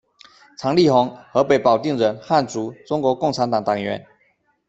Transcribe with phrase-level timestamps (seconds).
[0.57, 4.03] 常丽虹，河北保定人，汉族，中国共产党党员。